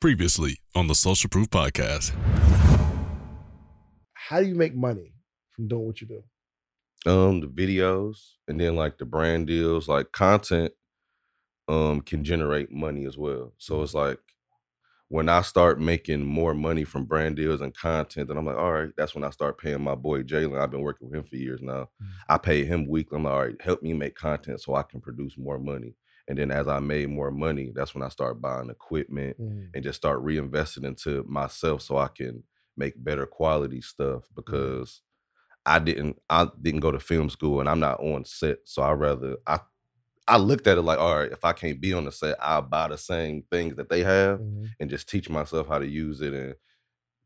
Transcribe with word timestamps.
Previously 0.00 0.58
on 0.76 0.86
the 0.86 0.94
Social 0.94 1.28
Proof 1.28 1.50
Podcast. 1.50 2.12
How 4.14 4.40
do 4.40 4.46
you 4.46 4.54
make 4.54 4.72
money 4.76 5.12
from 5.50 5.66
doing 5.66 5.86
what 5.86 6.00
you 6.00 6.06
do? 6.06 6.22
um 7.06 7.40
the 7.40 7.46
videos 7.46 8.16
and 8.48 8.60
then 8.60 8.74
like 8.74 8.98
the 8.98 9.04
brand 9.04 9.46
deals 9.46 9.86
like 9.88 10.10
content 10.10 10.72
um 11.68 12.00
can 12.00 12.24
generate 12.24 12.72
money 12.72 13.06
as 13.06 13.16
well 13.16 13.52
so 13.56 13.82
it's 13.82 13.94
like 13.94 14.18
when 15.06 15.28
i 15.28 15.40
start 15.40 15.80
making 15.80 16.24
more 16.24 16.54
money 16.54 16.82
from 16.82 17.04
brand 17.04 17.36
deals 17.36 17.60
and 17.60 17.72
content 17.76 18.26
then 18.26 18.36
i'm 18.36 18.44
like 18.44 18.56
all 18.56 18.72
right 18.72 18.90
that's 18.96 19.14
when 19.14 19.22
i 19.22 19.30
start 19.30 19.58
paying 19.58 19.80
my 19.80 19.94
boy 19.94 20.20
jalen 20.24 20.60
i've 20.60 20.72
been 20.72 20.80
working 20.82 21.08
with 21.08 21.16
him 21.20 21.24
for 21.24 21.36
years 21.36 21.60
now 21.62 21.88
Mm. 22.02 22.08
i 22.28 22.36
pay 22.36 22.64
him 22.64 22.88
weekly 22.88 23.16
i'm 23.16 23.22
like 23.22 23.32
all 23.32 23.42
right 23.44 23.62
help 23.62 23.80
me 23.80 23.92
make 23.92 24.16
content 24.16 24.60
so 24.60 24.74
i 24.74 24.82
can 24.82 25.00
produce 25.00 25.38
more 25.38 25.60
money 25.60 25.94
and 26.28 26.38
then 26.38 26.50
as 26.50 26.68
i 26.68 26.78
made 26.78 27.08
more 27.08 27.30
money 27.30 27.72
that's 27.74 27.94
when 27.94 28.02
i 28.02 28.08
start 28.08 28.40
buying 28.40 28.70
equipment 28.70 29.36
and 29.74 29.84
just 29.84 29.96
start 29.96 30.24
reinvesting 30.24 30.84
into 30.84 31.22
myself 31.28 31.82
so 31.82 31.98
I 31.98 32.08
can 32.08 32.42
make 32.76 32.94
better 33.04 33.26
quality 33.26 33.82
stuff 33.82 34.24
because 34.34 35.02
I 35.66 35.78
didn't 35.78 36.20
I 36.30 36.48
didn't 36.62 36.80
go 36.80 36.90
to 36.90 37.00
film 37.00 37.28
school 37.30 37.60
and 37.60 37.68
I'm 37.68 37.80
not 37.80 38.00
on 38.00 38.24
set. 38.24 38.58
So 38.64 38.82
I 38.82 38.92
rather 38.92 39.36
I 39.46 39.60
I 40.26 40.36
looked 40.38 40.66
at 40.66 40.78
it 40.78 40.82
like, 40.82 40.98
all 40.98 41.16
right, 41.16 41.32
if 41.32 41.44
I 41.44 41.52
can't 41.52 41.80
be 41.80 41.92
on 41.94 42.04
the 42.04 42.12
set, 42.12 42.36
I'll 42.40 42.62
buy 42.62 42.88
the 42.88 42.98
same 42.98 43.44
things 43.50 43.76
that 43.76 43.88
they 43.90 44.02
have 44.02 44.40
Mhm. 44.40 44.68
and 44.80 44.90
just 44.90 45.08
teach 45.08 45.28
myself 45.30 45.68
how 45.68 45.78
to 45.78 45.86
use 45.86 46.20
it 46.20 46.34
and 46.34 46.54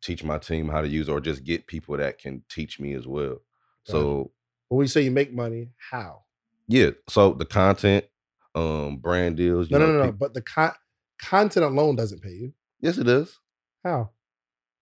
teach 0.02 0.24
my 0.24 0.38
team 0.38 0.68
how 0.68 0.80
to 0.80 0.88
use 0.88 1.08
it 1.08 1.12
or 1.12 1.20
just 1.20 1.44
get 1.44 1.66
people 1.66 1.96
that 1.96 2.18
can 2.18 2.44
teach 2.48 2.80
me 2.80 2.94
as 2.94 3.06
well. 3.06 3.38
So 3.84 4.32
But 4.70 4.76
when 4.76 4.84
you 4.84 4.88
say 4.88 5.02
you 5.02 5.10
make 5.10 5.32
money, 5.32 5.70
how? 5.90 6.24
yeah, 6.68 6.90
so 7.08 7.32
the 7.32 7.44
content, 7.44 8.04
um, 8.54 8.96
brand 8.98 9.36
deals, 9.36 9.70
you 9.70 9.78
No, 9.78 9.86
no, 9.86 9.92
know, 9.92 9.98
no, 9.98 10.04
no. 10.06 10.10
peop- 10.12 10.18
But 10.18 10.34
the 10.34 10.42
con- 10.42 10.74
content 11.20 11.64
alone 11.64 11.96
doesn't 11.96 12.20
pay 12.22 12.32
you. 12.32 12.52
yes, 12.80 12.98
it 12.98 13.04
does. 13.04 13.38
How? 13.84 14.10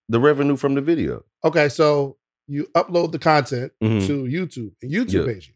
The 0.09 0.19
revenue 0.19 0.57
from 0.57 0.75
the 0.75 0.81
video. 0.81 1.23
Okay, 1.43 1.69
so 1.69 2.17
you 2.47 2.65
upload 2.75 3.11
the 3.13 3.19
content 3.19 3.71
Mhm. 3.81 4.05
to 4.07 4.23
YouTube, 4.23 4.73
and 4.81 4.91
YouTube 4.91 5.25
Yeah. 5.27 5.33
pays 5.33 5.47
you, 5.47 5.53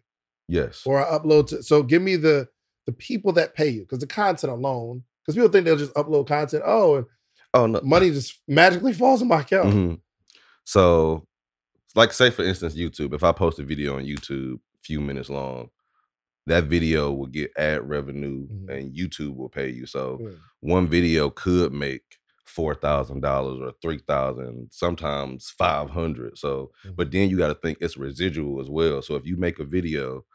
Yes. 0.47 0.83
or 0.85 1.05
I 1.05 1.17
upload 1.17 1.47
to. 1.47 1.61
So 1.63 1.83
give 1.83 2.01
me 2.01 2.15
the 2.15 2.47
the 2.85 2.91
people 2.93 3.31
that 3.33 3.55
pay 3.55 3.67
you, 3.67 3.81
because 3.81 3.97
the 3.99 4.05
content 4.07 4.53
alone, 4.53 5.03
because 5.23 5.33
people 5.35 5.49
think 5.49 5.65
they'll 5.65 5.75
just 5.75 5.93
upload 5.95 6.27
content. 6.27 6.61
Oh, 6.65 6.97
and 6.97 7.05
oh 7.55 7.65
no. 7.65 7.81
money 7.83 8.11
just 8.11 8.39
magically 8.47 8.93
falls 9.01 9.21
in 9.23 9.27
my 9.27 9.41
account. 9.41 9.73
Mhm. 9.73 10.01
So, 10.65 11.27
like, 11.95 12.13
say 12.13 12.29
for 12.29 12.43
instance, 12.43 12.75
YouTube. 12.75 13.13
If 13.13 13.23
I 13.23 13.31
post 13.31 13.57
a 13.59 13.63
video 13.63 13.97
on 13.97 14.03
YouTube, 14.05 14.55
a 14.55 14.59
few 14.83 15.01
minutes 15.01 15.29
long, 15.29 15.69
that 16.47 16.65
video 16.65 17.11
will 17.11 17.27
get 17.27 17.51
ad 17.57 17.87
revenue, 17.87 18.47
Mhm. 18.47 18.69
and 18.69 18.95
YouTube 18.95 19.35
will 19.35 19.49
pay 19.49 19.69
you. 19.69 19.85
So, 19.85 20.19
Mm. 20.21 20.37
one 20.61 20.87
video 20.87 21.29
could 21.29 21.73
make 21.73 22.03
four 22.45 22.75
thousand 22.75 23.21
dollars 23.21 23.59
or 23.61 23.73
three 23.81 23.99
thousand, 23.99 24.69
sometimes 24.71 25.49
five 25.49 25.89
hundred. 25.89 26.37
So, 26.37 26.71
Mhm. 26.85 26.95
but 26.95 27.11
then 27.11 27.29
you 27.29 27.37
got 27.37 27.47
to 27.49 27.55
think 27.55 27.79
it's 27.81 27.97
residual 27.97 28.61
as 28.61 28.69
well. 28.69 29.01
So, 29.01 29.15
if 29.15 29.25
you 29.25 29.35
make 29.37 29.59
a 29.59 29.65
video, 29.65 30.25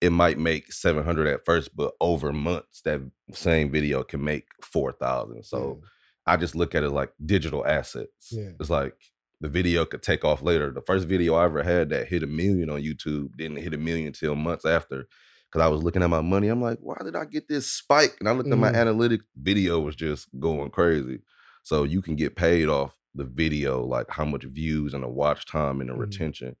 it 0.00 0.10
might 0.10 0.38
make 0.38 0.72
seven 0.72 1.04
hundred 1.04 1.26
at 1.26 1.44
first, 1.44 1.74
but 1.74 1.94
over 2.00 2.32
months, 2.32 2.82
that 2.82 3.00
same 3.32 3.70
video 3.70 4.02
can 4.04 4.22
make 4.22 4.46
four 4.62 4.92
thousand. 4.92 5.42
So. 5.44 5.80
I 6.28 6.36
just 6.36 6.56
look 6.56 6.74
at 6.74 6.82
it 6.82 6.90
like 6.90 7.12
digital 7.24 7.64
assets. 7.64 8.32
Yeah. 8.32 8.50
It's 8.58 8.68
like 8.68 8.96
the 9.40 9.48
video 9.48 9.84
could 9.84 10.02
take 10.02 10.24
off 10.24 10.42
later. 10.42 10.72
The 10.72 10.80
first 10.82 11.06
video 11.06 11.34
I 11.36 11.44
ever 11.44 11.62
had 11.62 11.88
that 11.90 12.08
hit 12.08 12.24
a 12.24 12.26
million 12.26 12.68
on 12.68 12.82
YouTube 12.82 13.36
didn't 13.36 13.58
hit 13.58 13.72
a 13.74 13.78
million 13.78 14.12
till 14.12 14.34
months 14.34 14.64
after. 14.64 15.06
Cause 15.52 15.62
I 15.62 15.68
was 15.68 15.82
looking 15.82 16.02
at 16.02 16.10
my 16.10 16.20
money. 16.20 16.48
I'm 16.48 16.60
like, 16.60 16.78
why 16.80 16.96
did 17.04 17.16
I 17.16 17.24
get 17.24 17.48
this 17.48 17.70
spike? 17.70 18.16
And 18.20 18.28
I 18.28 18.32
looked 18.32 18.50
at 18.50 18.58
my 18.58 18.70
Mhm. 18.70 18.76
analytics 18.98 19.24
video 19.36 19.80
was 19.80 19.96
just 19.96 20.28
going 20.38 20.70
crazy. 20.70 21.20
So 21.62 21.84
you 21.84 22.02
can 22.02 22.16
get 22.16 22.36
paid 22.36 22.68
off 22.68 22.94
the 23.14 23.24
video, 23.24 23.82
like 23.84 24.10
how 24.10 24.24
much 24.24 24.44
views 24.44 24.92
and 24.92 25.02
the 25.04 25.08
watch 25.08 25.46
time 25.46 25.80
and 25.80 25.88
the 25.88 25.94
Mhm. 25.94 26.00
retention 26.00 26.56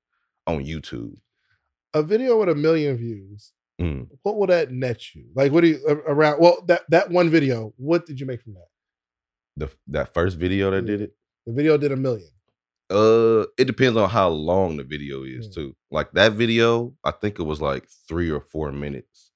on 0.46 0.64
YouTube. 0.64 1.16
a 1.94 2.02
video 2.02 2.38
with 2.38 2.48
a 2.50 2.54
million 2.54 2.94
views. 2.96 3.52
Mm. 3.80 4.08
What 4.22 4.36
will 4.36 4.46
that 4.48 4.70
net 4.70 5.14
you? 5.14 5.24
Like, 5.34 5.50
what 5.50 5.62
do 5.62 5.68
you 5.68 5.78
around? 5.86 6.40
Well, 6.40 6.62
that 6.66 6.82
that 6.90 7.10
one 7.10 7.30
video, 7.30 7.72
what 7.78 8.04
did 8.06 8.20
you 8.20 8.26
make 8.26 8.42
from 8.42 8.52
that? 8.54 8.68
The 9.56 9.70
that 9.88 10.12
first 10.12 10.36
video 10.36 10.70
that 10.72 10.84
did 10.84 11.00
it, 11.00 11.16
The 11.46 11.52
video 11.54 11.78
did 11.78 11.92
a 11.92 11.96
million. 11.96 12.28
Uh, 12.88 13.46
it 13.58 13.64
depends 13.64 13.96
on 13.96 14.08
how 14.08 14.28
long 14.28 14.76
the 14.76 14.84
video 14.84 15.24
is 15.24 15.48
too. 15.48 15.74
Like 15.90 16.12
that 16.12 16.32
video, 16.32 16.94
I 17.02 17.10
think 17.10 17.38
it 17.38 17.42
was 17.42 17.60
like 17.60 17.88
three 18.08 18.30
or 18.30 18.40
four 18.40 18.70
minutes. 18.70 19.32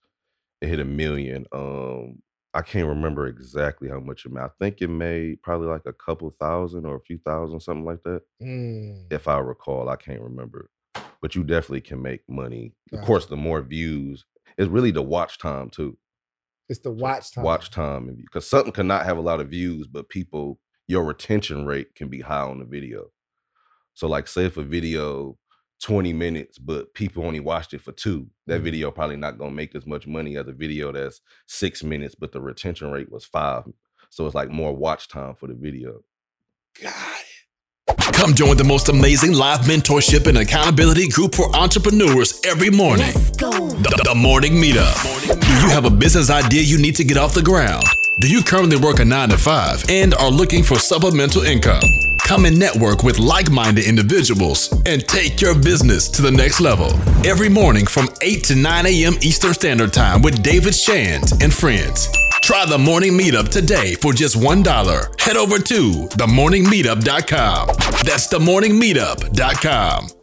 It 0.61 0.69
hit 0.69 0.79
a 0.81 0.85
million. 0.85 1.47
Um, 1.53 2.23
I 2.55 2.63
can't 2.63 2.89
remember 2.89 3.27
exactly 3.27 3.89
how 3.89 4.01
much 4.01 4.25
it 4.25 4.33
made. 4.33 4.43
I 4.43 4.51
think 4.61 4.81
it 4.81 4.89
made 4.89 5.43
probably 5.43 5.69
like 5.69 5.87
a 5.87 5.93
couple 5.93 6.31
thousand 6.31 6.85
or 6.85 6.97
a 6.97 7.01
few 7.01 7.19
thousand, 7.19 7.61
something 7.61 7.85
like 7.85 8.03
that. 8.05 8.23
Mm. 8.43 9.07
If 9.11 9.27
I 9.29 9.39
recall, 9.39 9.89
I 9.89 9.97
can't 9.97 10.21
remember. 10.21 10.69
But 11.23 11.35
you 11.35 11.45
definitely 11.45 11.83
can 11.83 12.01
make 12.01 12.23
money. 12.29 12.75
Of 12.93 13.03
course, 13.03 13.27
the 13.27 13.37
more 13.37 13.63
views, 13.63 14.25
it's 14.59 14.71
really 14.71 14.91
the 14.91 15.03
watch 15.03 15.39
time 15.39 15.71
too. 15.71 15.99
It's 16.69 16.81
the 16.81 16.91
watch 16.91 17.33
time. 17.33 17.45
Watch 17.45 17.71
time, 17.71 18.15
because 18.17 18.49
something 18.49 18.73
cannot 18.73 19.05
have 19.05 19.19
a 19.19 19.23
lot 19.23 19.41
of 19.41 19.49
views, 19.49 19.87
but 19.87 20.09
people, 20.09 20.61
your 20.87 21.05
retention 21.05 21.67
rate 21.67 21.95
can 21.95 22.09
be 22.09 22.21
high 22.21 22.43
on 22.43 22.61
the 22.61 22.65
video. 22.65 23.11
So, 23.95 24.07
like, 24.09 24.29
say 24.29 24.45
if 24.47 24.57
a 24.57 24.63
video 24.63 25.37
20 25.83 26.13
minutes, 26.13 26.59
but 26.59 26.93
people 26.95 27.25
only 27.25 27.41
watched 27.41 27.73
it 27.75 27.81
for 27.81 27.93
two, 27.93 28.27
that 28.47 28.61
Mhm. 28.61 28.65
video 28.65 28.91
probably 28.91 29.17
not 29.17 29.39
gonna 29.39 29.51
make 29.51 29.75
as 29.75 29.87
much 29.87 30.07
money 30.07 30.37
as 30.37 30.47
a 30.47 30.53
video 30.53 30.93
that's 30.93 31.21
six 31.47 31.83
minutes, 31.83 32.15
but 32.15 32.33
the 32.33 32.41
retention 32.41 32.91
rate 32.91 33.11
was 33.11 33.25
five. 33.25 33.65
So 34.11 34.27
it's 34.27 34.35
like 34.35 34.51
more 34.51 34.75
watch 34.77 35.09
time 35.09 35.35
for 35.35 35.47
the 35.47 35.55
video. 35.55 36.01
Got 36.83 36.93
it. 36.93 37.27
Come 38.15 38.35
join 38.35 38.57
the 38.59 38.65
most 38.65 38.89
amazing 38.91 39.33
live 39.33 39.61
mentorship 39.61 40.27
and 40.27 40.37
accountability 40.39 41.09
group 41.09 41.35
for 41.35 41.55
entrepreneurs 41.57 42.39
every 42.45 42.69
morning. 42.71 43.07
Let's 43.15 43.31
go. 43.37 43.51
The, 43.51 44.03
the 44.05 44.15
Morning 44.15 44.55
Meetup. 44.55 45.41
Do 45.41 45.49
you 45.63 45.71
have 45.71 45.87
a 45.87 45.91
business 45.91 46.29
idea 46.29 46.63
you 46.63 46.77
need 46.79 46.97
to 46.97 47.05
get 47.05 47.17
off 47.17 47.33
the 47.33 47.43
ground? 47.43 47.85
Do 48.21 48.29
you 48.29 48.43
currently 48.43 48.77
work 48.77 48.99
a 49.01 49.05
9 49.05 49.31
to 49.31 49.39
5 49.39 49.85
and 49.89 50.13
are 50.15 50.31
looking 50.31 50.63
for 50.63 50.79
supplemental 50.79 51.43
income? 51.43 51.81
Come 52.31 52.45
and 52.45 52.57
network 52.57 53.03
with 53.03 53.19
like 53.19 53.51
minded 53.51 53.87
individuals 53.87 54.73
and 54.87 55.05
take 55.09 55.41
your 55.41 55.53
business 55.53 56.09
to 56.11 56.23
the 56.23 56.31
next 56.31 56.61
level. 56.61 56.93
Every 57.27 57.49
morning 57.49 57.87
from 57.87 58.09
8 58.23 58.45
to 58.45 58.55
9 58.55 58.87
a.m. 58.87 59.15
Eastern 59.21 59.53
Standard 59.53 59.93
Time 59.93 60.23
with 60.23 60.41
David 60.41 60.77
Shands 60.77 61.33
and 61.43 61.53
friends. 61.53 62.09
Try 62.41 62.67
the 62.67 62.79
morning 62.79 63.19
meetup 63.19 63.49
today 63.49 63.97
for 63.97 64.13
just 64.13 64.37
$1. 64.37 65.21
Head 65.21 65.37
over 65.37 65.59
to 65.59 65.91
themorningmeetup.com. 65.91 67.67
That's 68.05 68.33
themorningmeetup.com. 68.33 70.20